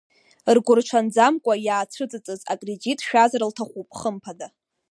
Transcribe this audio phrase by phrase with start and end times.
[0.55, 4.47] Ргәырҽанӡамкәан иаацәыҵыҵыз акредит шәазар лҭахуп, хымԥада.